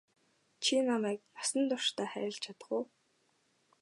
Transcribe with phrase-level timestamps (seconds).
[0.63, 2.83] Чи намайг насан туршдаа хайрлаж чадах уу?